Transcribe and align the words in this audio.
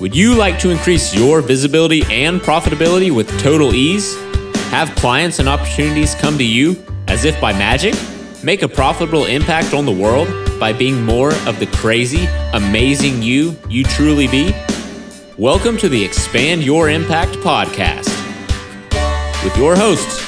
Would 0.00 0.16
you 0.16 0.34
like 0.34 0.58
to 0.58 0.70
increase 0.70 1.14
your 1.14 1.40
visibility 1.40 2.02
and 2.10 2.40
profitability 2.40 3.14
with 3.14 3.28
total 3.38 3.72
ease? 3.72 4.16
Have 4.70 4.92
clients 4.96 5.38
and 5.38 5.48
opportunities 5.48 6.16
come 6.16 6.36
to 6.36 6.44
you 6.44 6.84
as 7.06 7.24
if 7.24 7.40
by 7.40 7.52
magic? 7.52 7.94
Make 8.42 8.62
a 8.62 8.68
profitable 8.68 9.26
impact 9.26 9.72
on 9.72 9.86
the 9.86 9.92
world 9.92 10.26
by 10.58 10.72
being 10.72 11.04
more 11.04 11.32
of 11.46 11.60
the 11.60 11.68
crazy, 11.74 12.26
amazing 12.54 13.22
you 13.22 13.56
you 13.68 13.84
truly 13.84 14.26
be? 14.26 14.52
Welcome 15.38 15.76
to 15.78 15.88
the 15.88 16.04
Expand 16.04 16.64
Your 16.64 16.90
Impact 16.90 17.34
podcast 17.34 18.10
with 19.44 19.56
your 19.56 19.76
hosts, 19.76 20.20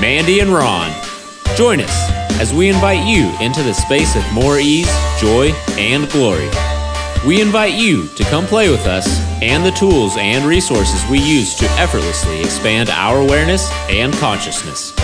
Mandy 0.00 0.38
and 0.38 0.50
Ron. 0.50 0.92
Join 1.56 1.80
us 1.80 2.10
as 2.40 2.54
we 2.54 2.68
invite 2.68 3.04
you 3.04 3.36
into 3.40 3.64
the 3.64 3.74
space 3.74 4.14
of 4.14 4.32
more 4.32 4.60
ease, 4.60 4.90
joy, 5.18 5.50
and 5.76 6.08
glory. 6.10 6.48
We 7.26 7.42
invite 7.42 7.74
you 7.74 8.08
to 8.08 8.24
come 8.24 8.46
play 8.46 8.70
with 8.70 8.86
us 8.86 9.20
and 9.42 9.62
the 9.62 9.72
tools 9.72 10.16
and 10.16 10.46
resources 10.46 11.04
we 11.10 11.18
use 11.18 11.54
to 11.56 11.66
effortlessly 11.72 12.40
expand 12.40 12.88
our 12.88 13.18
awareness 13.18 13.70
and 13.90 14.10
consciousness. 14.14 14.94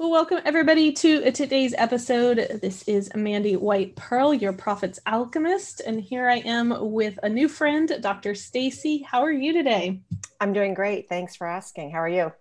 Well, 0.00 0.10
welcome 0.10 0.40
everybody 0.46 0.92
to 0.92 1.30
today's 1.30 1.74
episode. 1.76 2.60
This 2.62 2.88
is 2.88 3.14
Mandy 3.14 3.54
White 3.56 3.96
Pearl, 3.96 4.32
your 4.32 4.54
prophet's 4.54 4.98
Alchemist, 5.06 5.82
and 5.86 6.00
here 6.00 6.26
I 6.26 6.36
am 6.36 6.74
with 6.90 7.18
a 7.22 7.28
new 7.28 7.48
friend, 7.48 7.98
Dr. 8.00 8.34
Stacy. 8.34 9.02
How 9.06 9.20
are 9.20 9.30
you 9.30 9.52
today? 9.52 10.00
I'm 10.40 10.54
doing 10.54 10.72
great. 10.72 11.10
Thanks 11.10 11.36
for 11.36 11.46
asking. 11.46 11.90
How 11.90 11.98
are 11.98 12.08
you? 12.08 12.32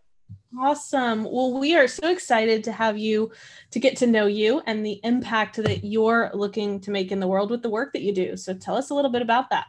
Awesome. 0.58 1.26
Well, 1.26 1.60
we 1.60 1.76
are 1.76 1.90
so 1.90 2.10
excited 2.10 2.64
to 2.64 2.72
have 2.72 2.98
you 2.98 3.34
to 3.72 3.80
get 3.82 3.98
to 3.98 4.08
know 4.08 4.26
you 4.26 4.62
and 4.66 4.86
the 4.86 5.02
impact 5.04 5.58
that 5.58 5.84
you're 5.84 6.32
looking 6.34 6.80
to 6.80 6.92
make 6.92 7.12
in 7.12 7.20
the 7.20 7.28
world 7.28 7.52
with 7.52 7.62
the 7.62 7.70
work 7.70 7.92
that 7.92 8.04
you 8.04 8.14
do. 8.14 8.38
So 8.38 8.54
tell 8.54 8.78
us 8.78 8.90
a 8.90 8.94
little 8.94 9.12
bit 9.12 9.22
about 9.22 9.50
that. 9.50 9.66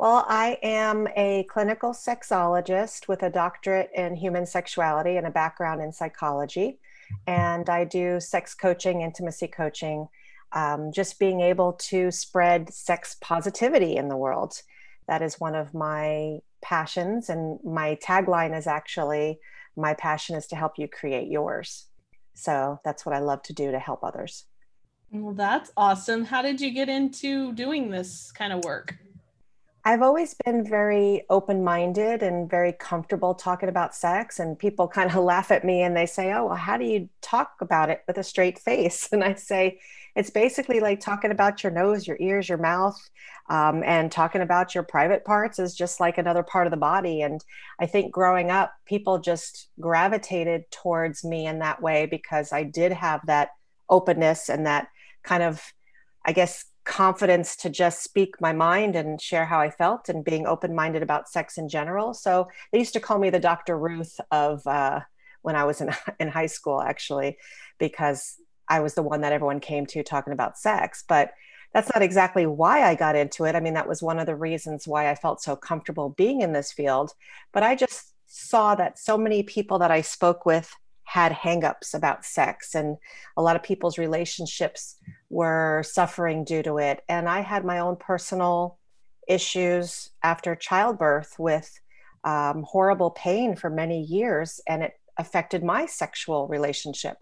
Well, 0.00 0.24
I 0.28 0.56
am 0.62 1.08
a 1.14 1.42
clinical 1.50 1.90
sexologist 1.90 3.06
with 3.06 3.22
a 3.22 3.28
doctorate 3.28 3.90
in 3.94 4.16
human 4.16 4.46
sexuality 4.46 5.18
and 5.18 5.26
a 5.26 5.30
background 5.30 5.82
in 5.82 5.92
psychology. 5.92 6.80
And 7.26 7.68
I 7.68 7.84
do 7.84 8.18
sex 8.18 8.54
coaching, 8.54 9.02
intimacy 9.02 9.48
coaching, 9.48 10.08
um, 10.52 10.90
just 10.90 11.18
being 11.18 11.42
able 11.42 11.74
to 11.90 12.10
spread 12.10 12.72
sex 12.72 13.18
positivity 13.20 13.96
in 13.96 14.08
the 14.08 14.16
world. 14.16 14.62
That 15.06 15.20
is 15.20 15.38
one 15.38 15.54
of 15.54 15.74
my 15.74 16.38
passions. 16.62 17.28
And 17.28 17.58
my 17.62 17.98
tagline 18.02 18.56
is 18.56 18.66
actually 18.66 19.38
my 19.76 19.92
passion 19.92 20.34
is 20.34 20.46
to 20.46 20.56
help 20.56 20.78
you 20.78 20.88
create 20.88 21.28
yours. 21.28 21.88
So 22.34 22.80
that's 22.86 23.04
what 23.04 23.14
I 23.14 23.18
love 23.18 23.42
to 23.42 23.52
do 23.52 23.70
to 23.70 23.78
help 23.78 24.02
others. 24.02 24.46
Well, 25.10 25.34
that's 25.34 25.70
awesome. 25.76 26.24
How 26.24 26.40
did 26.40 26.58
you 26.58 26.70
get 26.70 26.88
into 26.88 27.52
doing 27.52 27.90
this 27.90 28.32
kind 28.32 28.54
of 28.54 28.64
work? 28.64 28.96
I've 29.82 30.02
always 30.02 30.34
been 30.44 30.62
very 30.62 31.24
open 31.30 31.64
minded 31.64 32.22
and 32.22 32.50
very 32.50 32.72
comfortable 32.72 33.34
talking 33.34 33.68
about 33.68 33.94
sex. 33.94 34.38
And 34.38 34.58
people 34.58 34.86
kind 34.88 35.10
of 35.10 35.16
laugh 35.24 35.50
at 35.50 35.64
me 35.64 35.82
and 35.82 35.96
they 35.96 36.06
say, 36.06 36.32
Oh, 36.32 36.46
well, 36.46 36.56
how 36.56 36.76
do 36.76 36.84
you 36.84 37.08
talk 37.22 37.54
about 37.60 37.88
it 37.88 38.02
with 38.06 38.18
a 38.18 38.24
straight 38.24 38.58
face? 38.58 39.08
And 39.12 39.24
I 39.24 39.34
say, 39.34 39.80
It's 40.14 40.30
basically 40.30 40.80
like 40.80 41.00
talking 41.00 41.30
about 41.30 41.62
your 41.62 41.72
nose, 41.72 42.06
your 42.06 42.18
ears, 42.20 42.48
your 42.48 42.58
mouth, 42.58 43.00
um, 43.48 43.82
and 43.84 44.12
talking 44.12 44.42
about 44.42 44.74
your 44.74 44.84
private 44.84 45.24
parts 45.24 45.58
is 45.58 45.74
just 45.74 45.98
like 45.98 46.18
another 46.18 46.42
part 46.42 46.66
of 46.66 46.70
the 46.70 46.76
body. 46.76 47.22
And 47.22 47.42
I 47.80 47.86
think 47.86 48.12
growing 48.12 48.50
up, 48.50 48.74
people 48.84 49.18
just 49.18 49.68
gravitated 49.80 50.70
towards 50.70 51.24
me 51.24 51.46
in 51.46 51.60
that 51.60 51.80
way 51.80 52.06
because 52.06 52.52
I 52.52 52.64
did 52.64 52.92
have 52.92 53.26
that 53.26 53.50
openness 53.88 54.50
and 54.50 54.66
that 54.66 54.88
kind 55.22 55.42
of, 55.42 55.62
I 56.24 56.32
guess, 56.32 56.66
confidence 56.84 57.56
to 57.56 57.70
just 57.70 58.02
speak 58.02 58.40
my 58.40 58.52
mind 58.52 58.96
and 58.96 59.20
share 59.20 59.44
how 59.44 59.60
I 59.60 59.70
felt 59.70 60.08
and 60.08 60.24
being 60.24 60.46
open 60.46 60.74
minded 60.74 61.02
about 61.02 61.28
sex 61.28 61.58
in 61.58 61.68
general. 61.68 62.14
So 62.14 62.48
they 62.72 62.78
used 62.78 62.94
to 62.94 63.00
call 63.00 63.18
me 63.18 63.30
the 63.30 63.38
Dr. 63.38 63.78
Ruth 63.78 64.18
of 64.30 64.66
uh, 64.66 65.00
when 65.42 65.56
I 65.56 65.64
was 65.64 65.80
in, 65.80 65.90
in 66.20 66.28
high 66.28 66.46
school, 66.46 66.80
actually, 66.80 67.38
because 67.78 68.36
I 68.68 68.80
was 68.80 68.94
the 68.94 69.02
one 69.02 69.20
that 69.22 69.32
everyone 69.32 69.60
came 69.60 69.86
to 69.86 70.02
talking 70.02 70.32
about 70.32 70.58
sex. 70.58 71.04
But 71.06 71.32
that's 71.72 71.90
not 71.94 72.02
exactly 72.02 72.46
why 72.46 72.82
I 72.82 72.94
got 72.94 73.16
into 73.16 73.44
it. 73.44 73.54
I 73.54 73.60
mean, 73.60 73.74
that 73.74 73.88
was 73.88 74.02
one 74.02 74.18
of 74.18 74.26
the 74.26 74.34
reasons 74.34 74.88
why 74.88 75.08
I 75.08 75.14
felt 75.14 75.40
so 75.40 75.54
comfortable 75.54 76.10
being 76.10 76.40
in 76.40 76.52
this 76.52 76.72
field. 76.72 77.12
But 77.52 77.62
I 77.62 77.76
just 77.76 78.12
saw 78.26 78.74
that 78.76 78.98
so 78.98 79.16
many 79.18 79.42
people 79.42 79.78
that 79.80 79.90
I 79.90 80.00
spoke 80.00 80.46
with 80.46 80.72
had 81.04 81.32
hangups 81.32 81.94
about 81.94 82.24
sex 82.24 82.74
and 82.74 82.96
a 83.36 83.42
lot 83.42 83.56
of 83.56 83.62
people's 83.62 83.98
relationships 83.98 84.96
were 85.30 85.82
suffering 85.84 86.44
due 86.44 86.62
to 86.62 86.78
it 86.78 87.02
and 87.08 87.28
i 87.28 87.40
had 87.40 87.64
my 87.64 87.78
own 87.78 87.96
personal 87.96 88.78
issues 89.28 90.10
after 90.22 90.54
childbirth 90.54 91.36
with 91.38 91.80
um, 92.24 92.64
horrible 92.68 93.10
pain 93.12 93.56
for 93.56 93.70
many 93.70 94.02
years 94.02 94.60
and 94.68 94.82
it 94.82 94.94
affected 95.16 95.64
my 95.64 95.86
sexual 95.86 96.48
relationship 96.48 97.16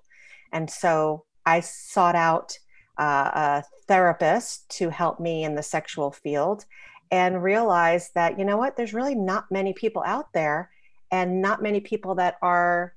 and 0.52 0.68
so 0.70 1.24
i 1.46 1.60
sought 1.60 2.16
out 2.16 2.58
uh, 2.98 3.30
a 3.34 3.64
therapist 3.86 4.68
to 4.68 4.90
help 4.90 5.20
me 5.20 5.44
in 5.44 5.54
the 5.54 5.62
sexual 5.62 6.10
field 6.10 6.64
and 7.10 7.42
realized 7.42 8.10
that 8.14 8.38
you 8.38 8.44
know 8.44 8.56
what 8.56 8.76
there's 8.76 8.94
really 8.94 9.14
not 9.14 9.44
many 9.50 9.72
people 9.72 10.02
out 10.04 10.32
there 10.32 10.70
and 11.10 11.40
not 11.40 11.62
many 11.62 11.80
people 11.80 12.14
that 12.14 12.36
are 12.42 12.94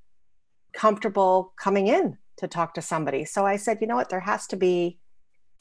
comfortable 0.73 1.53
coming 1.57 1.87
in 1.87 2.17
to 2.37 2.47
talk 2.47 2.73
to 2.73 2.81
somebody. 2.81 3.25
So 3.25 3.45
I 3.45 3.55
said, 3.55 3.77
you 3.81 3.87
know 3.87 3.95
what, 3.95 4.09
there 4.09 4.19
has 4.19 4.47
to 4.47 4.55
be 4.55 4.97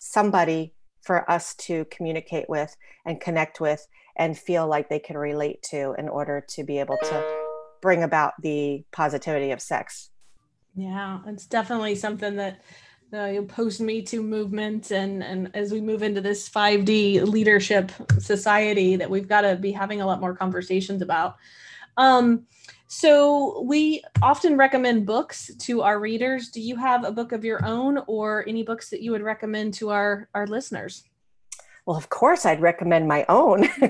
somebody 0.01 0.75
for 1.03 1.31
us 1.31 1.55
to 1.55 1.85
communicate 1.87 2.49
with 2.49 2.77
and 3.07 3.21
connect 3.21 3.61
with 3.61 3.87
and 4.17 4.37
feel 4.37 4.67
like 4.67 4.89
they 4.89 4.99
can 4.99 5.17
relate 5.17 5.63
to 5.63 5.95
in 5.99 6.09
order 6.09 6.45
to 6.49 6.65
be 6.65 6.79
able 6.79 6.99
to 6.99 7.25
bring 7.81 8.03
about 8.03 8.33
the 8.43 8.85
positivity 8.91 9.53
of 9.53 9.63
sex. 9.63 10.11
Yeah, 10.75 11.21
it's 11.27 11.47
definitely 11.47 11.95
something 11.95 12.37
that 12.37 12.63
the 13.11 13.45
post 13.49 13.81
Me 13.81 14.03
Too 14.03 14.23
movement 14.23 14.93
and 14.93 15.23
and 15.23 15.51
as 15.55 15.73
we 15.73 15.81
move 15.81 16.03
into 16.03 16.21
this 16.21 16.49
5D 16.49 17.27
leadership 17.27 17.91
society 18.19 18.97
that 18.97 19.11
we've 19.11 19.29
got 19.29 19.41
to 19.43 19.57
be 19.57 19.73
having 19.73 20.01
a 20.01 20.07
lot 20.07 20.21
more 20.21 20.35
conversations 20.35 21.03
about. 21.03 21.37
Um, 21.97 22.47
so 22.93 23.61
we 23.61 24.03
often 24.21 24.57
recommend 24.57 25.07
books 25.07 25.49
to 25.61 25.83
our 25.83 26.01
readers. 26.01 26.49
Do 26.49 26.61
you 26.61 26.75
have 26.75 27.05
a 27.05 27.13
book 27.13 27.31
of 27.31 27.45
your 27.45 27.65
own 27.65 28.03
or 28.09 28.45
any 28.49 28.65
books 28.65 28.91
that 28.91 29.01
you 29.01 29.13
would 29.13 29.23
recommend 29.23 29.75
to 29.75 29.91
our, 29.91 30.29
our 30.35 30.45
listeners? 30.45 31.05
Well, 31.87 31.97
of 31.97 32.09
course, 32.09 32.45
I'd 32.45 32.61
recommend 32.61 33.07
my 33.07 33.25
own. 33.29 33.69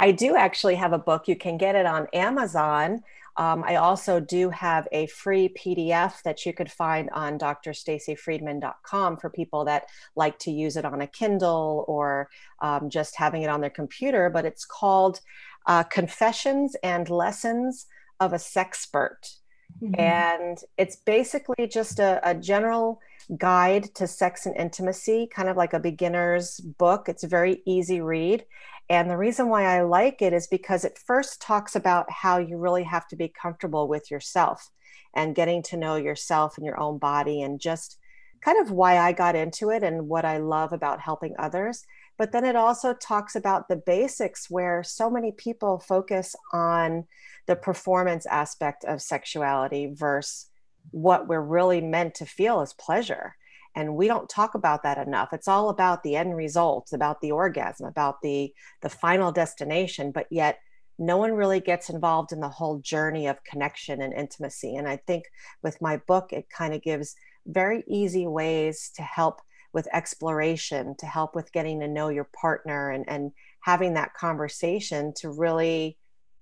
I 0.00 0.12
do 0.18 0.34
actually 0.34 0.74
have 0.74 0.92
a 0.92 0.98
book. 0.98 1.28
You 1.28 1.36
can 1.36 1.58
get 1.58 1.76
it 1.76 1.86
on 1.86 2.08
Amazon. 2.12 3.04
Um, 3.36 3.62
I 3.64 3.76
also 3.76 4.18
do 4.18 4.50
have 4.50 4.88
a 4.90 5.06
free 5.06 5.54
PDF 5.56 6.22
that 6.24 6.44
you 6.44 6.52
could 6.52 6.72
find 6.72 7.08
on 7.10 7.38
drstacyfriedman.com 7.38 9.16
for 9.16 9.30
people 9.30 9.64
that 9.66 9.86
like 10.16 10.38
to 10.40 10.50
use 10.50 10.76
it 10.76 10.84
on 10.84 11.02
a 11.02 11.06
Kindle 11.06 11.84
or 11.86 12.28
um, 12.60 12.90
just 12.90 13.16
having 13.16 13.42
it 13.42 13.48
on 13.48 13.60
their 13.60 13.70
computer. 13.70 14.28
But 14.28 14.44
it's 14.44 14.64
called 14.64 15.20
uh, 15.66 15.84
Confessions 15.84 16.76
and 16.82 17.08
Lessons 17.08 17.86
of 18.18 18.32
a 18.32 18.36
Sexpert. 18.36 19.36
Mm-hmm. 19.82 20.00
And 20.00 20.58
it's 20.76 20.96
basically 20.96 21.66
just 21.68 21.98
a, 21.98 22.20
a, 22.28 22.34
general 22.34 23.00
guide 23.36 23.94
to 23.94 24.06
sex 24.06 24.44
and 24.44 24.56
intimacy, 24.56 25.28
kind 25.32 25.48
of 25.48 25.56
like 25.56 25.72
a 25.72 25.78
beginner's 25.78 26.58
book. 26.58 27.08
It's 27.08 27.22
a 27.22 27.28
very 27.28 27.62
easy 27.66 28.00
read. 28.00 28.44
And 28.88 29.08
the 29.08 29.16
reason 29.16 29.48
why 29.48 29.64
I 29.64 29.82
like 29.82 30.20
it 30.20 30.32
is 30.32 30.48
because 30.48 30.84
it 30.84 30.98
first 30.98 31.40
talks 31.40 31.76
about 31.76 32.10
how 32.10 32.38
you 32.38 32.58
really 32.58 32.82
have 32.82 33.06
to 33.08 33.16
be 33.16 33.28
comfortable 33.28 33.86
with 33.86 34.10
yourself 34.10 34.70
and 35.14 35.34
getting 35.34 35.62
to 35.62 35.76
know 35.76 35.94
yourself 35.94 36.56
and 36.56 36.66
your 36.66 36.78
own 36.78 36.98
body 36.98 37.40
and 37.40 37.60
just 37.60 37.98
kind 38.42 38.60
of 38.60 38.70
why 38.70 38.98
I 38.98 39.12
got 39.12 39.36
into 39.36 39.70
it 39.70 39.82
and 39.82 40.08
what 40.08 40.24
I 40.24 40.38
love 40.38 40.72
about 40.72 41.00
helping 41.00 41.34
others. 41.38 41.84
But 42.18 42.32
then 42.32 42.44
it 42.44 42.56
also 42.56 42.94
talks 42.94 43.34
about 43.34 43.68
the 43.68 43.76
basics 43.76 44.50
where 44.50 44.82
so 44.82 45.10
many 45.10 45.32
people 45.32 45.78
focus 45.78 46.34
on 46.52 47.06
the 47.46 47.56
performance 47.56 48.26
aspect 48.26 48.84
of 48.84 49.02
sexuality 49.02 49.92
versus 49.92 50.46
what 50.90 51.28
we're 51.28 51.40
really 51.40 51.80
meant 51.80 52.14
to 52.16 52.26
feel 52.26 52.60
as 52.60 52.72
pleasure. 52.74 53.36
And 53.74 53.96
we 53.96 54.08
don't 54.08 54.28
talk 54.28 54.54
about 54.54 54.82
that 54.82 54.98
enough. 54.98 55.32
It's 55.32 55.48
all 55.48 55.68
about 55.68 56.02
the 56.02 56.16
end 56.16 56.36
result, 56.36 56.90
about 56.92 57.20
the 57.20 57.32
orgasm, 57.32 57.86
about 57.86 58.20
the 58.22 58.52
the 58.82 58.88
final 58.88 59.30
destination, 59.30 60.10
but 60.10 60.26
yet 60.30 60.58
no 60.98 61.16
one 61.16 61.32
really 61.32 61.60
gets 61.60 61.88
involved 61.88 62.32
in 62.32 62.40
the 62.40 62.48
whole 62.48 62.78
journey 62.78 63.26
of 63.26 63.42
connection 63.44 64.02
and 64.02 64.12
intimacy. 64.12 64.76
And 64.76 64.86
I 64.86 64.96
think 64.96 65.24
with 65.62 65.80
my 65.80 65.96
book, 65.96 66.32
it 66.32 66.50
kind 66.50 66.74
of 66.74 66.82
gives 66.82 67.14
very 67.46 67.84
easy 67.86 68.26
ways 68.26 68.90
to 68.96 69.02
help 69.02 69.40
with 69.72 69.88
exploration 69.92 70.94
to 70.98 71.06
help 71.06 71.34
with 71.34 71.52
getting 71.52 71.80
to 71.80 71.88
know 71.88 72.08
your 72.08 72.28
partner 72.40 72.90
and, 72.90 73.04
and 73.08 73.32
having 73.62 73.94
that 73.94 74.14
conversation 74.14 75.12
to 75.16 75.30
really 75.30 75.96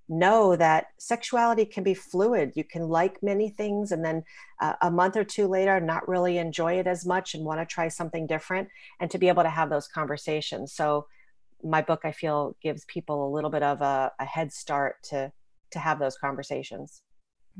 know 0.09 0.57
that 0.57 0.87
sexuality 0.99 1.67
can 1.67 1.85
be 1.85 1.93
fluid. 1.93 2.53
You 2.55 2.65
can 2.65 2.89
like 2.89 3.23
many 3.23 3.51
things 3.51 3.93
and 3.93 4.03
then 4.03 4.25
uh, 4.61 4.75
a 4.81 4.91
month 4.91 5.17
or 5.17 5.25
two 5.25 5.47
later 5.47 5.81
not 5.81 6.09
really 6.09 6.39
enjoy 6.39 6.79
it 6.79 6.87
as 6.87 7.05
much 7.05 7.35
and 7.35 7.45
want 7.45 7.61
to 7.61 7.67
try 7.67 7.89
something 7.89 8.27
different 8.27 8.69
and 9.01 9.11
to 9.11 9.19
be 9.19 9.29
able 9.29 9.43
to 9.43 9.51
have 9.51 9.69
those 9.69 9.89
conversations. 9.89 10.73
So 10.73 11.07
my 11.63 11.83
book 11.83 12.01
I 12.05 12.13
feel 12.13 12.57
gives 12.63 12.87
people 12.87 13.29
a 13.29 13.35
little 13.35 13.51
bit 13.51 13.63
of 13.63 13.83
a, 13.83 14.13
a 14.19 14.25
head 14.25 14.53
start 14.53 14.97
to 15.11 15.33
to 15.73 15.79
have 15.79 15.99
those 15.99 16.17
conversations. 16.17 17.03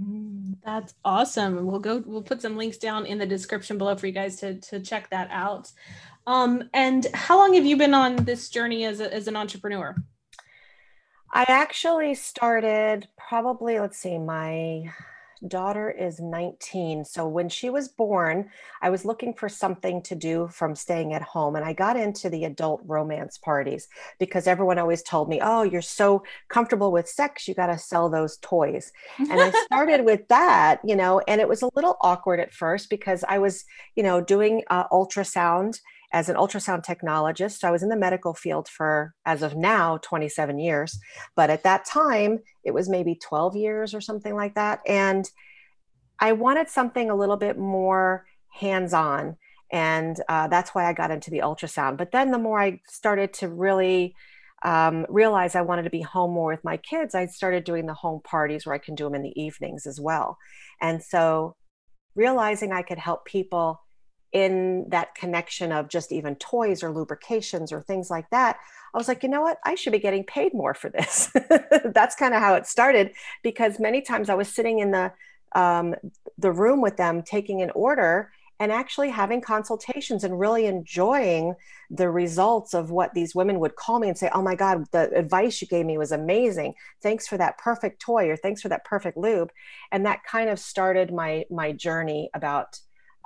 Mm, 0.01 0.57
that's 0.65 0.95
awesome. 1.05 1.67
We'll 1.67 1.81
go. 1.81 2.03
We'll 2.07 2.23
put 2.23 2.43
some 2.43 2.57
links 2.57 2.77
down 2.77 3.07
in 3.07 3.19
the 3.19 3.27
description 3.27 3.79
below 3.79 3.97
for 3.97 4.07
you 4.07 4.13
guys 4.13 4.37
to 4.37 4.61
to 4.61 4.81
check 4.81 5.11
that 5.11 5.29
out. 5.31 5.73
Um, 6.27 6.69
and 6.75 7.07
how 7.15 7.39
long 7.39 7.55
have 7.55 7.65
you 7.65 7.77
been 7.77 7.95
on 7.95 8.17
this 8.17 8.51
journey 8.51 8.85
as 8.85 9.01
a, 9.01 9.13
as 9.13 9.29
an 9.29 9.37
entrepreneur? 9.37 9.97
I 11.33 11.45
actually 11.49 12.15
started 12.15 13.09
probably, 13.17 13.81
let's 13.81 13.99
see, 13.99 14.19
my 14.19 14.93
daughter 15.39 15.91
is 15.91 16.21
19. 16.21 17.05
So 17.05 17.27
when 17.27 17.49
she 17.49 17.71
was 17.71 17.89
born, 17.89 18.51
I 18.83 18.91
was 18.91 19.05
looking 19.05 19.35
for 19.35 19.49
something 19.49 20.03
to 20.03 20.15
do 20.15 20.49
from 20.49 20.75
staying 20.75 21.15
at 21.15 21.23
home. 21.23 21.57
And 21.57 21.65
I 21.65 21.73
got 21.73 21.97
into 21.97 22.29
the 22.29 22.45
adult 22.45 22.83
romance 22.85 23.39
parties 23.39 23.89
because 24.19 24.47
everyone 24.47 24.79
always 24.79 25.03
told 25.03 25.29
me, 25.29 25.41
Oh, 25.43 25.63
you're 25.63 25.83
so 25.83 26.23
comfortable 26.49 26.93
with 26.93 27.09
sex, 27.09 27.49
you 27.49 27.55
got 27.55 27.67
to 27.67 27.79
sell 27.79 28.09
those 28.09 28.39
toys. 28.39 28.93
And 29.19 29.33
I 29.33 29.51
started 29.65 30.05
with 30.05 30.27
that, 30.29 30.81
you 30.85 30.97
know, 30.97 31.21
and 31.29 31.41
it 31.41 31.49
was 31.49 31.63
a 31.63 31.71
little 31.75 31.97
awkward 32.01 32.41
at 32.41 32.53
first 32.53 32.91
because 32.91 33.25
I 33.29 33.39
was, 33.39 33.65
you 33.95 34.03
know, 34.03 34.21
doing 34.21 34.63
uh, 34.71 34.89
ultrasound 34.89 35.81
as 36.13 36.29
an 36.29 36.37
ultrasound 36.37 36.85
technologist. 36.85 37.65
I 37.65 37.71
was 37.71 37.83
in 37.83 37.89
the 37.89 37.97
medical 37.97 38.35
field 38.35 38.69
for, 38.69 39.15
as 39.27 39.43
of 39.43 39.57
now, 39.57 39.99
27 39.99 40.59
years. 40.59 40.99
But 41.37 41.51
at 41.51 41.65
that 41.65 41.85
time, 41.85 42.39
it 42.65 42.73
was 42.73 42.89
maybe 42.89 43.15
12 43.15 43.57
years 43.57 43.95
or 43.95 44.01
something 44.01 44.35
like 44.35 44.55
that. 44.55 44.81
And 44.87 45.29
I 46.19 46.33
wanted 46.33 46.69
something 46.69 47.11
a 47.11 47.15
little 47.15 47.37
bit 47.37 47.59
more 47.59 48.25
hands 48.53 48.95
on. 48.95 49.37
And 49.71 50.19
uh, 50.29 50.49
that's 50.49 50.75
why 50.75 50.87
I 50.87 50.95
got 50.95 51.11
into 51.11 51.31
the 51.31 51.41
ultrasound. 51.41 51.99
But 51.99 52.11
then 52.11 52.31
the 52.31 52.39
more 52.39 52.61
I 52.61 52.81
started 52.87 53.35
to 53.35 53.49
really 53.49 54.15
um, 54.65 55.07
realize 55.09 55.55
I 55.55 55.61
wanted 55.61 55.83
to 55.83 55.91
be 55.91 56.03
home 56.03 56.33
more 56.33 56.51
with 56.51 56.65
my 56.65 56.79
kids, 56.79 57.15
I 57.15 57.27
started 57.27 57.65
doing 57.65 57.87
the 57.87 57.95
home 57.95 58.21
parties 58.25 58.67
where 58.67 58.75
I 58.75 58.79
can 58.79 58.95
do 58.95 59.05
them 59.05 59.15
in 59.15 59.23
the 59.23 59.41
evenings 59.41 59.87
as 59.87 60.01
well. 60.01 60.37
And 60.81 61.03
so 61.03 61.55
realizing 62.15 62.73
I 62.73 62.83
could 62.83 62.99
help 62.99 63.25
people 63.25 63.81
in 64.33 64.89
that 64.91 65.15
connection 65.15 65.73
of 65.73 65.89
just 65.89 66.13
even 66.13 66.37
toys 66.37 66.83
or 66.83 66.91
lubrications 66.91 67.73
or 67.73 67.81
things 67.83 68.11
like 68.11 68.29
that, 68.31 68.59
I 68.95 68.99
was 68.99 69.09
like, 69.09 69.23
you 69.23 69.29
know 69.29 69.41
what? 69.41 69.59
I 69.65 69.75
should 69.75 69.93
be 69.93 69.99
getting 69.99 70.25
paid 70.25 70.55
more 70.55 70.75
for 70.75 70.91
this. 70.91 71.31
That's 71.85 72.15
kind 72.15 72.35
of 72.35 72.41
how 72.41 72.55
it 72.55 72.67
started 72.67 73.13
because 73.43 73.79
many 73.79 74.01
times 74.01 74.29
I 74.29 74.35
was 74.35 74.49
sitting 74.49 74.79
in 74.79 74.91
the 74.91 75.13
um, 75.55 75.95
the 76.37 76.53
room 76.53 76.83
with 76.83 76.99
them 76.99 77.23
taking 77.23 77.63
an 77.63 77.71
order 77.71 78.31
and 78.61 78.73
actually 78.73 79.09
having 79.11 79.41
consultations 79.41 80.25
and 80.25 80.39
really 80.39 80.67
enjoying 80.67 81.55
the 81.91 82.11
results 82.11 82.75
of 82.75 82.91
what 82.91 83.15
these 83.15 83.35
women 83.35 83.61
would 83.61 83.77
call 83.77 83.99
me 84.01 84.09
and 84.09 84.19
say, 84.19 84.29
Oh 84.35 84.43
my 84.43 84.55
God, 84.55 84.85
the 84.91 85.11
advice 85.15 85.63
you 85.63 85.69
gave 85.69 85.87
me 85.87 85.97
was 85.97 86.13
amazing. 86.13 86.75
Thanks 87.03 87.27
for 87.27 87.39
that 87.39 87.57
perfect 87.59 88.01
toy 88.01 88.29
or 88.29 88.37
thanks 88.37 88.61
for 88.61 88.69
that 88.69 88.85
perfect 88.85 89.17
lube. 89.17 89.51
And 89.93 90.05
that 90.07 90.25
kind 90.25 90.51
of 90.51 90.59
started 90.59 91.13
my 91.13 91.45
my 91.51 91.73
journey 91.73 92.31
about 92.35 92.79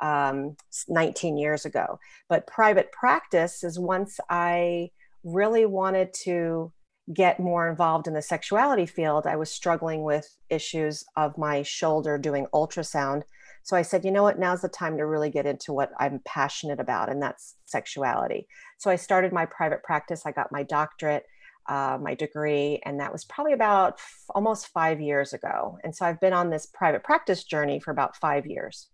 um, 0.03 0.57
19 0.89 1.39
years 1.39 1.65
ago. 1.65 1.99
But 2.29 2.47
private 2.47 2.93
practice 2.93 3.65
is 3.65 3.79
once 3.79 4.19
I 4.29 4.91
really 5.25 5.65
wanted 5.65 6.13
to 6.25 6.73
get 7.13 7.41
more 7.41 7.69
involved 7.69 8.07
in 8.07 8.15
the 8.15 8.23
sexuality 8.23 8.87
field, 8.87 9.27
I 9.27 9.37
was 9.37 9.51
struggling 9.51 10.03
with 10.03 10.37
issues 10.51 11.05
of 11.17 11.39
my 11.39 11.63
shoulder 11.63 12.19
doing 12.19 12.47
ultrasound. 12.53 13.23
So 13.65 13.77
I 13.77 13.83
said, 13.83 14.05
you 14.05 14.11
know 14.11 14.23
what, 14.25 14.39
now's 14.39 14.63
the 14.63 14.69
time 14.69 14.97
to 14.97 15.07
really 15.07 15.31
get 15.31 15.47
into 15.47 15.73
what 15.73 15.93
I'm 15.99 16.21
passionate 16.25 16.81
about, 16.81 17.09
and 17.09 17.23
that's 17.23 17.57
sexuality. 17.67 18.49
So 18.79 18.91
I 18.91 18.97
started 18.97 19.33
my 19.33 19.47
private 19.47 19.85
practice. 19.85 20.23
I 20.27 20.33
got 20.33 20.51
my 20.51 20.65
doctorate, 20.65 21.25
uh, 21.69 21.99
my 22.01 22.15
degree, 22.15 22.81
and 22.85 22.99
that 22.99 23.13
was 23.13 23.25
probably 23.25 23.53
about 23.53 23.95
f- 23.95 24.25
almost 24.35 24.69
five 24.69 25.01
years 25.01 25.33
ago. 25.33 25.79
And 25.85 25.95
so 25.95 26.07
I've 26.07 26.21
been 26.21 26.33
on 26.33 26.51
this 26.51 26.67
private 26.67 27.05
practice 27.05 27.45
journey 27.45 27.79
for 27.79 27.93
about 27.93 28.17
five 28.17 28.47
years. 28.47 28.89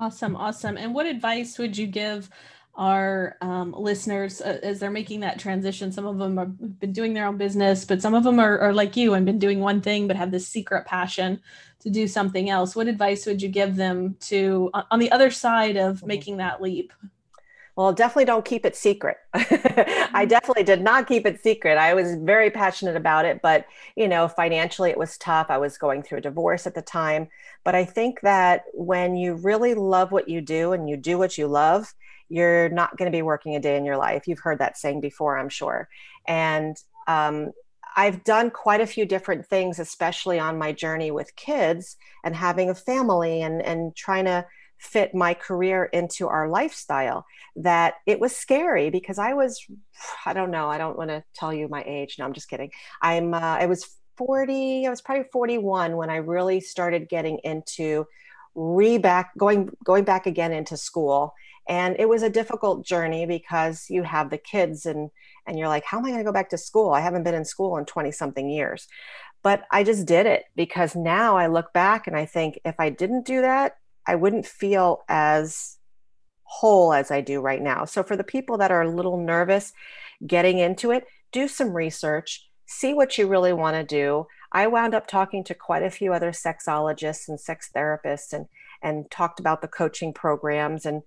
Awesome, 0.00 0.34
awesome. 0.34 0.78
And 0.78 0.94
what 0.94 1.04
advice 1.04 1.58
would 1.58 1.76
you 1.76 1.86
give 1.86 2.30
our 2.74 3.36
um, 3.42 3.74
listeners 3.76 4.40
uh, 4.40 4.58
as 4.62 4.80
they're 4.80 4.90
making 4.90 5.20
that 5.20 5.38
transition? 5.38 5.92
Some 5.92 6.06
of 6.06 6.16
them 6.16 6.38
have 6.38 6.80
been 6.80 6.94
doing 6.94 7.12
their 7.12 7.26
own 7.26 7.36
business, 7.36 7.84
but 7.84 8.00
some 8.00 8.14
of 8.14 8.24
them 8.24 8.40
are, 8.40 8.58
are 8.60 8.72
like 8.72 8.96
you 8.96 9.12
and 9.12 9.26
been 9.26 9.38
doing 9.38 9.60
one 9.60 9.82
thing, 9.82 10.08
but 10.08 10.16
have 10.16 10.30
this 10.30 10.48
secret 10.48 10.86
passion 10.86 11.38
to 11.80 11.90
do 11.90 12.08
something 12.08 12.48
else. 12.48 12.74
What 12.74 12.88
advice 12.88 13.26
would 13.26 13.42
you 13.42 13.50
give 13.50 13.76
them 13.76 14.16
to 14.20 14.70
on 14.90 15.00
the 15.00 15.12
other 15.12 15.30
side 15.30 15.76
of 15.76 15.98
mm-hmm. 15.98 16.06
making 16.06 16.36
that 16.38 16.62
leap? 16.62 16.94
Well, 17.80 17.94
definitely 17.94 18.26
don't 18.26 18.44
keep 18.44 18.66
it 18.66 18.76
secret. 18.76 19.16
I 19.32 19.38
mm-hmm. 19.40 20.28
definitely 20.28 20.64
did 20.64 20.82
not 20.82 21.06
keep 21.06 21.24
it 21.24 21.42
secret. 21.42 21.78
I 21.78 21.94
was 21.94 22.14
very 22.14 22.50
passionate 22.50 22.94
about 22.94 23.24
it, 23.24 23.40
but 23.40 23.64
you 23.96 24.06
know, 24.06 24.28
financially 24.28 24.90
it 24.90 24.98
was 24.98 25.16
tough. 25.16 25.46
I 25.48 25.56
was 25.56 25.78
going 25.78 26.02
through 26.02 26.18
a 26.18 26.20
divorce 26.20 26.66
at 26.66 26.74
the 26.74 26.82
time. 26.82 27.28
But 27.64 27.74
I 27.74 27.86
think 27.86 28.20
that 28.20 28.64
when 28.74 29.16
you 29.16 29.32
really 29.32 29.72
love 29.72 30.12
what 30.12 30.28
you 30.28 30.42
do 30.42 30.74
and 30.74 30.90
you 30.90 30.98
do 30.98 31.16
what 31.16 31.38
you 31.38 31.46
love, 31.46 31.94
you're 32.28 32.68
not 32.68 32.98
going 32.98 33.10
to 33.10 33.16
be 33.16 33.22
working 33.22 33.56
a 33.56 33.60
day 33.60 33.78
in 33.78 33.86
your 33.86 33.96
life. 33.96 34.28
You've 34.28 34.40
heard 34.40 34.58
that 34.58 34.76
saying 34.76 35.00
before, 35.00 35.38
I'm 35.38 35.48
sure. 35.48 35.88
And 36.28 36.76
um, 37.08 37.52
I've 37.96 38.24
done 38.24 38.50
quite 38.50 38.82
a 38.82 38.86
few 38.86 39.06
different 39.06 39.46
things, 39.46 39.78
especially 39.78 40.38
on 40.38 40.58
my 40.58 40.72
journey 40.72 41.12
with 41.12 41.34
kids 41.34 41.96
and 42.24 42.36
having 42.36 42.68
a 42.68 42.74
family 42.74 43.40
and, 43.40 43.62
and 43.62 43.96
trying 43.96 44.26
to 44.26 44.44
fit 44.80 45.14
my 45.14 45.34
career 45.34 45.84
into 45.84 46.26
our 46.26 46.48
lifestyle 46.48 47.26
that 47.54 47.94
it 48.06 48.18
was 48.18 48.34
scary 48.34 48.88
because 48.88 49.18
I 49.18 49.34
was, 49.34 49.64
I 50.24 50.32
don't 50.32 50.50
know, 50.50 50.68
I 50.68 50.78
don't 50.78 50.96
want 50.96 51.10
to 51.10 51.22
tell 51.34 51.52
you 51.52 51.68
my 51.68 51.84
age. 51.86 52.16
No, 52.18 52.24
I'm 52.24 52.32
just 52.32 52.48
kidding. 52.48 52.70
I'm, 53.02 53.34
uh, 53.34 53.38
I 53.38 53.66
was 53.66 53.86
40, 54.16 54.86
I 54.86 54.90
was 54.90 55.02
probably 55.02 55.24
41 55.30 55.96
when 55.96 56.08
I 56.08 56.16
really 56.16 56.60
started 56.60 57.08
getting 57.10 57.38
into 57.44 58.06
re 58.54 58.96
back, 58.96 59.36
going, 59.36 59.70
going 59.84 60.04
back 60.04 60.26
again 60.26 60.52
into 60.52 60.76
school. 60.76 61.34
And 61.68 61.94
it 61.98 62.08
was 62.08 62.22
a 62.22 62.30
difficult 62.30 62.84
journey 62.84 63.26
because 63.26 63.86
you 63.90 64.02
have 64.02 64.30
the 64.30 64.38
kids 64.38 64.86
and, 64.86 65.10
and 65.46 65.58
you're 65.58 65.68
like, 65.68 65.84
how 65.84 65.98
am 65.98 66.06
I 66.06 66.08
going 66.08 66.20
to 66.20 66.24
go 66.24 66.32
back 66.32 66.48
to 66.50 66.58
school? 66.58 66.90
I 66.90 67.00
haven't 67.00 67.22
been 67.22 67.34
in 67.34 67.44
school 67.44 67.76
in 67.76 67.84
20 67.84 68.10
something 68.12 68.48
years 68.48 68.88
but 69.42 69.64
I 69.70 69.84
just 69.84 70.06
did 70.06 70.26
it 70.26 70.44
because 70.54 70.94
now 70.94 71.36
I 71.36 71.46
look 71.46 71.72
back 71.72 72.06
and 72.06 72.16
I 72.16 72.26
think 72.26 72.60
if 72.64 72.74
I 72.78 72.90
didn't 72.90 73.24
do 73.24 73.40
that, 73.40 73.76
I 74.06 74.14
wouldn't 74.14 74.46
feel 74.46 75.02
as 75.08 75.76
whole 76.44 76.92
as 76.92 77.10
I 77.10 77.20
do 77.20 77.40
right 77.40 77.62
now. 77.62 77.84
So, 77.84 78.02
for 78.02 78.16
the 78.16 78.24
people 78.24 78.58
that 78.58 78.72
are 78.72 78.82
a 78.82 78.90
little 78.90 79.16
nervous 79.16 79.72
getting 80.26 80.58
into 80.58 80.90
it, 80.90 81.06
do 81.32 81.48
some 81.48 81.72
research, 81.72 82.48
see 82.66 82.92
what 82.92 83.16
you 83.18 83.26
really 83.28 83.52
want 83.52 83.76
to 83.76 83.84
do. 83.84 84.26
I 84.52 84.66
wound 84.66 84.94
up 84.94 85.06
talking 85.06 85.44
to 85.44 85.54
quite 85.54 85.84
a 85.84 85.90
few 85.90 86.12
other 86.12 86.32
sexologists 86.32 87.28
and 87.28 87.38
sex 87.38 87.70
therapists 87.74 88.32
and 88.32 88.46
and 88.82 89.10
talked 89.10 89.40
about 89.40 89.62
the 89.62 89.68
coaching 89.68 90.12
programs 90.12 90.86
and 90.86 91.02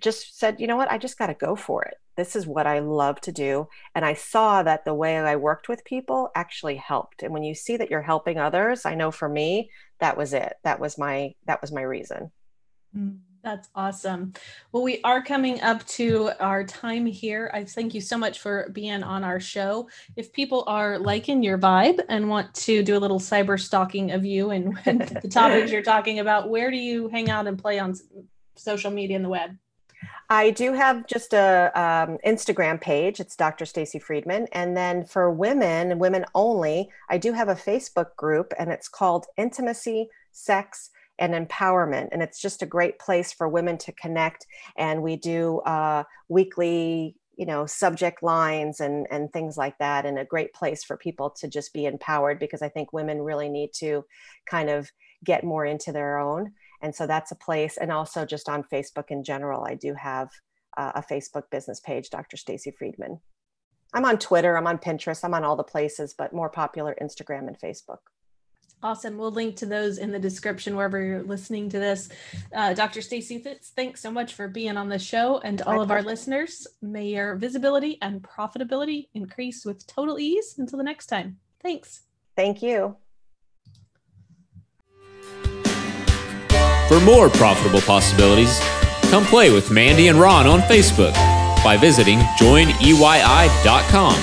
just 0.00 0.38
said, 0.38 0.60
you 0.60 0.66
know 0.66 0.76
what, 0.76 0.90
I 0.90 0.98
just 0.98 1.18
got 1.18 1.26
to 1.28 1.34
go 1.34 1.56
for 1.56 1.82
it. 1.84 1.94
This 2.16 2.34
is 2.34 2.46
what 2.46 2.66
I 2.66 2.80
love 2.80 3.20
to 3.22 3.32
do. 3.32 3.68
And 3.94 4.04
I 4.04 4.14
saw 4.14 4.62
that 4.62 4.84
the 4.84 4.94
way 4.94 5.16
I 5.18 5.36
worked 5.36 5.68
with 5.68 5.84
people 5.84 6.30
actually 6.34 6.76
helped. 6.76 7.22
And 7.22 7.32
when 7.32 7.42
you 7.42 7.54
see 7.54 7.76
that 7.76 7.90
you're 7.90 8.02
helping 8.02 8.38
others, 8.38 8.84
I 8.84 8.94
know 8.94 9.10
for 9.10 9.28
me, 9.28 9.70
that 10.00 10.16
was 10.16 10.32
it. 10.32 10.54
That 10.64 10.80
was 10.80 10.98
my 10.98 11.34
that 11.46 11.60
was 11.60 11.72
my 11.72 11.82
reason. 11.82 12.30
Mm, 12.96 13.18
that's 13.42 13.68
awesome. 13.74 14.32
Well, 14.72 14.82
we 14.82 15.00
are 15.04 15.22
coming 15.22 15.60
up 15.60 15.86
to 15.88 16.30
our 16.40 16.64
time 16.64 17.06
here. 17.06 17.50
I 17.54 17.64
thank 17.64 17.94
you 17.94 18.00
so 18.00 18.18
much 18.18 18.40
for 18.40 18.68
being 18.72 19.02
on 19.02 19.24
our 19.24 19.40
show. 19.40 19.88
If 20.16 20.32
people 20.32 20.64
are 20.66 20.98
liking 20.98 21.42
your 21.42 21.58
vibe 21.58 22.00
and 22.08 22.28
want 22.28 22.52
to 22.54 22.82
do 22.82 22.96
a 22.96 23.00
little 23.00 23.20
cyber 23.20 23.58
stalking 23.60 24.10
of 24.12 24.24
you 24.24 24.50
and, 24.50 24.76
the 24.84 25.28
topics 25.30 25.70
you're 25.70 25.82
talking 25.82 26.18
about, 26.18 26.50
where 26.50 26.70
do 26.70 26.76
you 26.76 27.08
hang 27.08 27.30
out 27.30 27.46
and 27.46 27.58
play 27.58 27.78
on 27.78 27.94
social 28.56 28.90
media 28.90 29.16
and 29.16 29.24
the 29.24 29.30
web? 29.30 29.56
I 30.30 30.50
do 30.50 30.74
have 30.74 31.06
just 31.06 31.32
a 31.32 31.72
um, 31.74 32.18
Instagram 32.26 32.80
page. 32.80 33.18
It's 33.18 33.34
Dr. 33.34 33.64
Stacy 33.64 33.98
Friedman, 33.98 34.46
and 34.52 34.76
then 34.76 35.04
for 35.06 35.30
women 35.30 35.98
women 35.98 36.26
only, 36.34 36.90
I 37.08 37.16
do 37.16 37.32
have 37.32 37.48
a 37.48 37.54
Facebook 37.54 38.14
group, 38.16 38.52
and 38.58 38.70
it's 38.70 38.88
called 38.88 39.26
Intimacy, 39.38 40.08
Sex, 40.32 40.90
and 41.18 41.34
empowerment. 41.34 42.08
And 42.12 42.22
it's 42.22 42.40
just 42.40 42.62
a 42.62 42.66
great 42.66 42.98
place 42.98 43.32
for 43.32 43.48
women 43.48 43.78
to 43.78 43.92
connect. 43.92 44.46
And 44.76 45.02
we 45.02 45.16
do 45.16 45.60
uh, 45.60 46.04
weekly 46.28 47.16
you 47.36 47.46
know 47.46 47.66
subject 47.66 48.20
lines 48.20 48.80
and 48.80 49.06
and 49.12 49.32
things 49.32 49.56
like 49.56 49.78
that 49.78 50.04
and 50.04 50.18
a 50.18 50.24
great 50.24 50.52
place 50.52 50.82
for 50.82 50.96
people 50.96 51.30
to 51.30 51.46
just 51.46 51.72
be 51.72 51.86
empowered 51.86 52.40
because 52.40 52.62
i 52.62 52.68
think 52.68 52.92
women 52.92 53.22
really 53.22 53.48
need 53.48 53.70
to 53.72 54.04
kind 54.44 54.68
of 54.68 54.90
get 55.24 55.44
more 55.44 55.64
into 55.64 55.92
their 55.92 56.18
own 56.18 56.50
and 56.82 56.92
so 56.92 57.06
that's 57.06 57.30
a 57.30 57.36
place 57.36 57.76
and 57.76 57.92
also 57.92 58.26
just 58.26 58.48
on 58.48 58.64
facebook 58.64 59.04
in 59.10 59.22
general 59.22 59.64
i 59.64 59.76
do 59.76 59.94
have 59.94 60.28
uh, 60.76 60.90
a 60.96 61.02
facebook 61.02 61.44
business 61.52 61.78
page 61.78 62.10
dr 62.10 62.36
stacy 62.36 62.72
friedman 62.76 63.20
I'm 63.94 64.04
on 64.04 64.18
Twitter, 64.18 64.56
I'm 64.56 64.66
on 64.66 64.78
Pinterest, 64.78 65.24
I'm 65.24 65.34
on 65.34 65.44
all 65.44 65.56
the 65.56 65.64
places, 65.64 66.14
but 66.16 66.32
more 66.32 66.50
popular 66.50 66.94
Instagram 67.00 67.48
and 67.48 67.58
Facebook. 67.58 67.98
Awesome. 68.82 69.16
We'll 69.18 69.32
link 69.32 69.56
to 69.56 69.66
those 69.66 69.98
in 69.98 70.12
the 70.12 70.20
description 70.20 70.76
wherever 70.76 71.02
you're 71.02 71.24
listening 71.24 71.68
to 71.70 71.80
this. 71.80 72.08
Uh, 72.54 72.74
Dr. 72.74 73.02
Stacy 73.02 73.40
Fitz, 73.40 73.70
thanks 73.70 74.00
so 74.00 74.08
much 74.10 74.34
for 74.34 74.46
being 74.46 74.76
on 74.76 74.88
the 74.88 75.00
show. 75.00 75.38
And 75.38 75.60
all 75.62 75.78
My 75.78 75.82
of 75.82 75.88
pleasure. 75.88 75.98
our 75.98 76.04
listeners, 76.04 76.64
may 76.80 77.08
your 77.08 77.34
visibility 77.34 77.98
and 78.02 78.22
profitability 78.22 79.08
increase 79.14 79.64
with 79.64 79.84
total 79.88 80.20
ease. 80.20 80.54
Until 80.58 80.78
the 80.78 80.84
next 80.84 81.06
time. 81.06 81.38
Thanks. 81.60 82.02
Thank 82.36 82.62
you. 82.62 82.94
For 86.86 87.00
more 87.00 87.28
profitable 87.28 87.80
possibilities, 87.80 88.60
come 89.10 89.24
play 89.24 89.50
with 89.52 89.72
Mandy 89.72 90.06
and 90.08 90.20
Ron 90.20 90.46
on 90.46 90.60
Facebook 90.60 91.14
by 91.64 91.76
visiting 91.76 92.20
joineyy.com. 92.40 94.14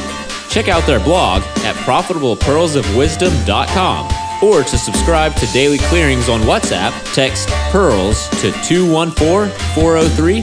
Check 0.49 0.69
out 0.69 0.85
their 0.87 1.01
blog 1.01 1.41
at 1.65 1.75
profitablepearlsofwisdom.com 1.75 4.14
or 4.41 4.63
to 4.63 4.77
subscribe 4.77 5.35
to 5.35 5.45
daily 5.47 5.77
clearings 5.77 6.29
on 6.29 6.41
WhatsApp, 6.41 6.91
text 7.13 7.49
PEARLS 7.71 8.29
to 8.41 8.51
214 8.63 9.49
403 9.75 10.41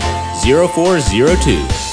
0402. 0.68 1.91